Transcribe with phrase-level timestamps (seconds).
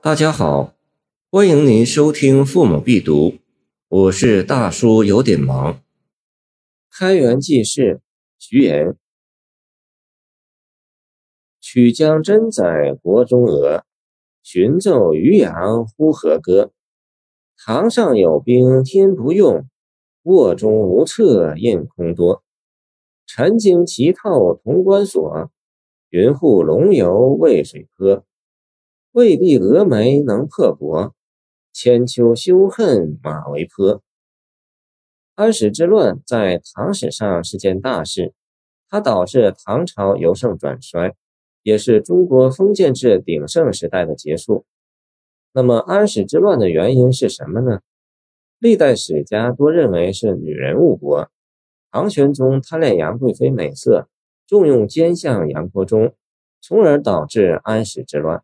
[0.00, 0.74] 大家好，
[1.28, 3.30] 欢迎您收听《父母必读》，
[3.88, 5.82] 我是大叔，有点忙。
[6.88, 8.00] 开元记事，
[8.38, 8.96] 徐言。
[11.60, 13.84] 曲江真载国中娥，
[14.40, 16.70] 寻奏渔阳呼和歌。
[17.56, 19.66] 堂上有兵天不用，
[20.22, 22.44] 卧中无策印空多。
[23.26, 25.50] 陈经旗套潼关锁，
[26.10, 28.24] 云护龙游渭水坡。
[29.12, 31.12] 未必峨眉能破帛，
[31.72, 34.02] 千秋羞恨马嵬坡。
[35.34, 38.34] 安史之乱在唐史上是件大事，
[38.90, 41.14] 它导致唐朝由盛转衰，
[41.62, 44.66] 也是中国封建制鼎盛时代的结束。
[45.52, 47.80] 那么，安史之乱的原因是什么呢？
[48.58, 51.30] 历代史家多认为是女人误国，
[51.90, 54.08] 唐玄宗贪恋杨贵妃美色，
[54.46, 56.14] 重用奸相杨国忠，
[56.60, 58.42] 从而导致安史之乱。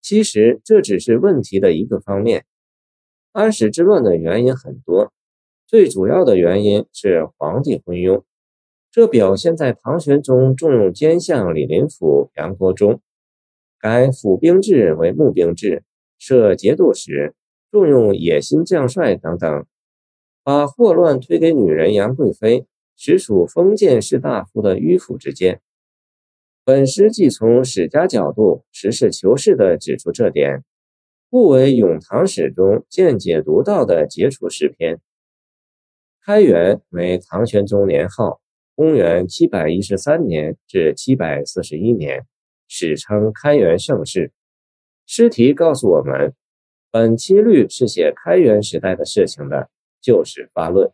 [0.00, 2.44] 其实这只是问题的一个方面。
[3.32, 5.12] 安史之乱的原因很多，
[5.66, 8.22] 最主要的原因是皇帝昏庸，
[8.90, 13.00] 这表现在唐玄宗重用奸相李林甫、杨国忠，
[13.78, 15.84] 改府兵制为募兵制，
[16.18, 17.34] 设节度使，
[17.70, 19.66] 重用野心将帅等等，
[20.42, 25.60] 把祸乱推给女人杨贵妃，实属封建士大夫的迂腐之见。
[26.68, 30.64] 本诗既从史家角度实事求是地指出这点，
[31.30, 35.00] 故为永唐史中见解独到的杰出诗篇。
[36.22, 38.42] 开元为唐玄宗年号，
[38.74, 42.26] 公元七百一十三年至七百四十一年，
[42.68, 44.30] 史称开元盛世。
[45.06, 46.34] 诗题告诉我们，
[46.90, 49.70] 本期律是写开元时代的事情的，
[50.02, 50.92] 就是发论。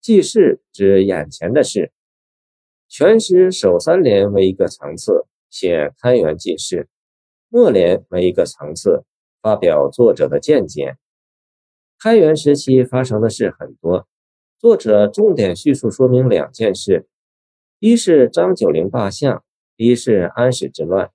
[0.00, 1.90] 记事指眼前的事。
[2.96, 6.84] 全诗首三联为一个层次，写开元记事；
[7.48, 9.02] 末联为一个层次，
[9.42, 10.94] 发表作者的见解。
[11.98, 14.06] 开元时期发生的事很多，
[14.60, 17.08] 作者重点叙述说明两件事：
[17.80, 19.42] 一是张九龄罢相，
[19.74, 21.10] 一是安史之乱。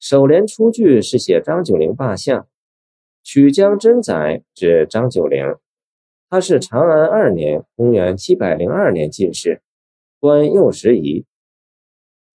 [0.00, 2.48] 首联出句是写张九龄罢相，
[3.22, 5.54] 曲江真载指张九龄，
[6.30, 9.60] 他是长安二年（公元702年）进士。
[10.24, 11.26] 官右拾遗。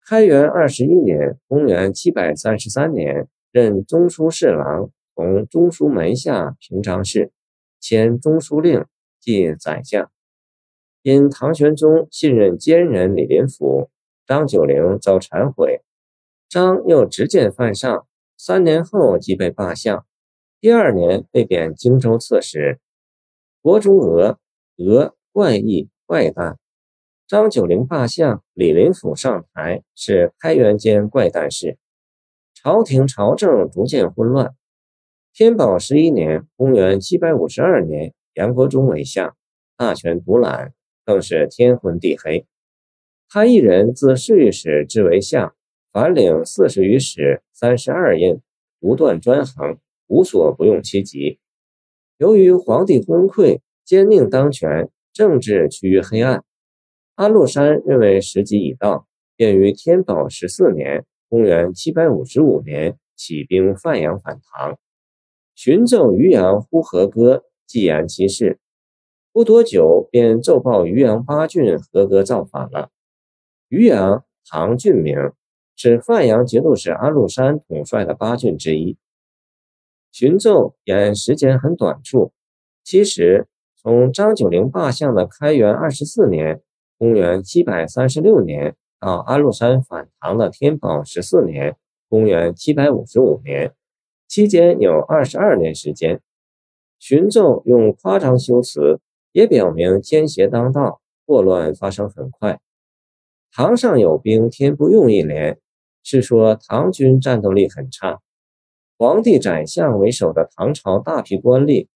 [0.06, 7.32] 开元二十一年（公元七百三十三年），任中书侍郎，同中书门下平章事，
[7.80, 8.86] 迁中书令，
[9.18, 10.08] 即宰相。
[11.02, 13.90] 因唐玄宗信任奸人李林甫，
[14.24, 15.82] 张九龄遭谗悔，
[16.48, 18.06] 张又直谏犯上，
[18.36, 20.06] 三年后即被罢相。
[20.60, 22.78] 第二年被贬荆州刺史。
[23.60, 24.38] 国中娥，
[24.76, 26.59] 娥怪异怪诞。
[27.30, 31.78] 张九龄罢相，李林甫上台，是开元间怪诞事。
[32.52, 34.56] 朝廷朝政逐渐混乱。
[35.32, 39.36] 天宝十一年（公元752年），杨国忠为相，
[39.76, 40.72] 大权独揽，
[41.04, 42.48] 更是天昏地黑。
[43.28, 45.54] 他一人自侍御史至为相，
[45.92, 48.40] 凡领四十余史、三十二印，
[48.80, 51.38] 不断专横，无所不用其极。
[52.18, 56.42] 由于皇帝昏聩，奸佞当权，政治趋于黑暗。
[57.20, 64.78] 安禄山认为时机已到，便于天宝十四年（公元755年）起兵范阳反唐，
[65.54, 68.58] 巡奏渔阳呼和歌，祭言其事。
[69.34, 72.88] 不多久，便奏报渔阳八郡合歌造反了。
[73.68, 75.18] 渔阳，唐郡名，
[75.76, 78.96] 是范阳节度使安禄山统帅的八郡之一。
[80.10, 82.32] 巡奏演时间很短促，
[82.82, 86.62] 其实从张九龄罢相的开元二十四年。
[87.00, 91.78] 公元七百三十六年到安禄山反唐的天宝十四年
[92.10, 93.72] （公元七百五十五年）
[94.28, 96.20] 期间有二十二年时间。
[96.98, 99.00] 寻奏用夸张修辞，
[99.32, 102.60] 也表明奸邪当道，祸乱发生很快。
[103.50, 105.58] 堂上有兵，天不用一连，
[106.02, 108.20] 是说唐军战斗力很差。
[108.98, 111.88] 皇帝宰相为首的唐朝大批官吏，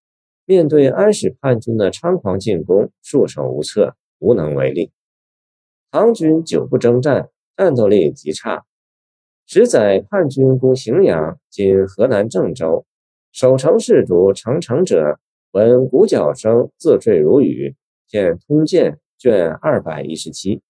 [0.46, 3.94] 面对安史叛军的猖狂进攻，束手无策。
[4.24, 4.90] 无能为力，
[5.90, 7.28] 唐军久不征战，
[7.58, 8.64] 战斗力极差。
[9.46, 12.86] 十载叛军攻荥阳（今河南郑州），
[13.32, 15.20] 守城士卒成城者，
[15.52, 17.76] 闻鼓角声，自坠如雨。
[18.06, 20.62] 见《通鉴》卷二百一十七。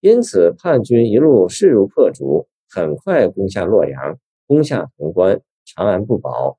[0.00, 6.58] 因此，叛军一路势如破竹，很快攻下洛阳，攻下潼关，长安不保。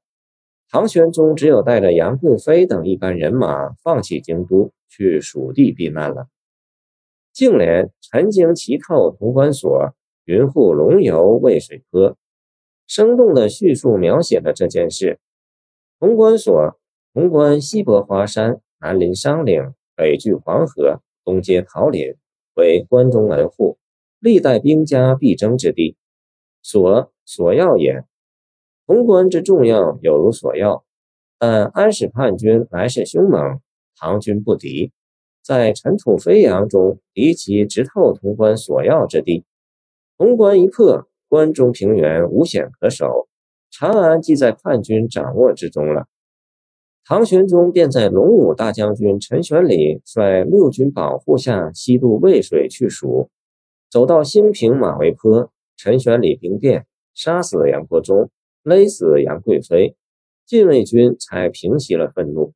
[0.70, 4.74] 唐玄宗只有带着杨贵妃等一班人马，放弃京都。
[4.90, 6.28] 去蜀地避难了。
[7.32, 9.96] 净联陈经旗透潼关所，
[10.26, 12.18] 云护龙游渭水坡。
[12.88, 15.20] 生动地叙述描写了这件事。
[16.00, 16.80] 潼关所，
[17.14, 22.16] 潼关西泊华山，南临商岭，北距黄河，东接桃林，
[22.56, 23.78] 为关中门户，
[24.20, 25.96] 历代兵家必争之地。
[26.62, 28.04] 所，所要也。
[28.86, 30.84] 潼关之重要，有如所要。
[31.38, 33.62] 但安史叛军来势凶猛，
[34.00, 34.94] 唐军不敌，
[35.44, 39.44] 在尘土飞扬中，敌骑直透潼关所要之地。
[40.18, 43.28] 潼关一破，关中平原无险可守，
[43.70, 46.08] 长安即在叛军掌握之中了。
[47.04, 53.30] 唐玄宗便在龙武大将军陈玄礼率六军保护下西渡渭水去蜀，
[53.90, 58.30] 走到兴平马嵬坡，陈玄礼兵变，杀死杨国忠，
[58.64, 59.96] 勒死杨贵妃。
[60.46, 62.54] 禁卫军才平息了愤怒。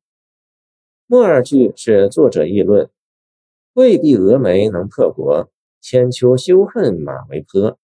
[1.06, 2.88] 末二句是作者议论，
[3.74, 7.78] 未必峨眉能破国，千秋休恨马嵬坡。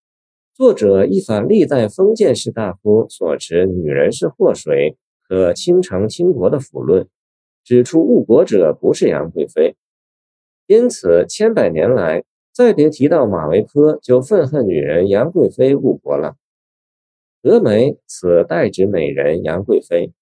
[0.55, 4.97] 作者一反历代封建士大夫所持“女人是祸水，
[5.29, 7.07] 可倾城倾国”的腐论，
[7.63, 9.77] 指出误国者不是杨贵妃。
[10.67, 12.25] 因此，千百年来
[12.55, 16.37] 再别提到马嵬坡就愤恨女人杨贵妃误国了。
[17.43, 20.15] 峨眉，此代指美人杨贵妃。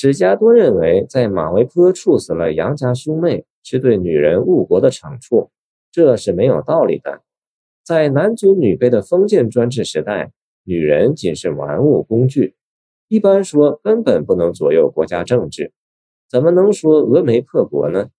[0.00, 5.50] 史家多认为，在马嵬坡处死了杨家兄妹，是对女人误国的惩处，
[5.90, 7.22] 这是没有道理的。
[7.84, 10.30] 在男尊女卑的封建专制时代，
[10.62, 12.54] 女人仅是玩物工具，
[13.08, 15.72] 一般说根本不能左右国家政治，
[16.30, 18.10] 怎么能说峨眉破国呢？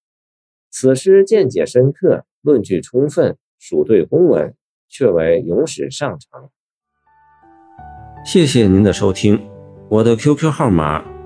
[0.69, 4.53] 此诗见解深刻，论据充分，属对公文，
[4.89, 6.49] 却为咏史上乘。
[8.25, 9.39] 谢谢您的收听，
[9.87, 11.05] 我的 QQ 号码